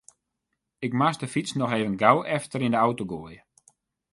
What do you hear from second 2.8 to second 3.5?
auto goaie.